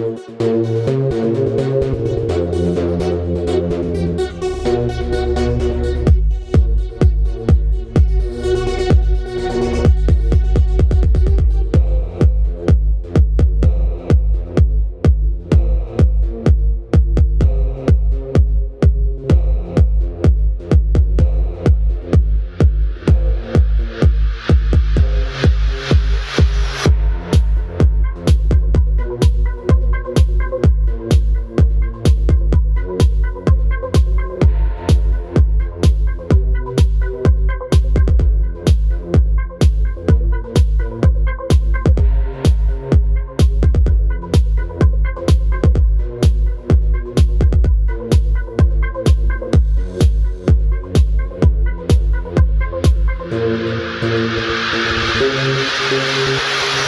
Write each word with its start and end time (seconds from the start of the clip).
Música 0.00 0.99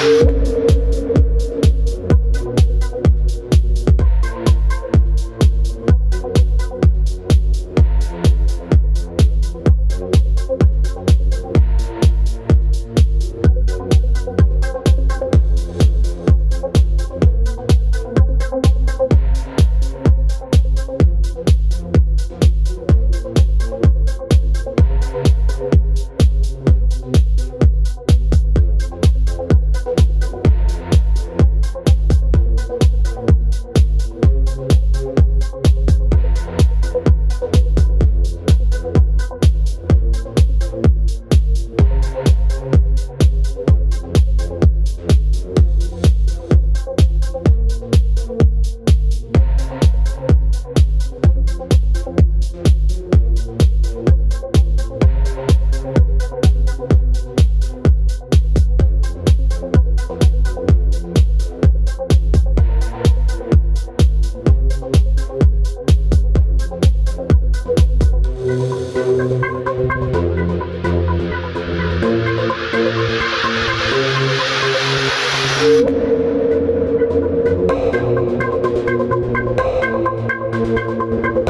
you 0.03 0.52
Música 80.73 81.42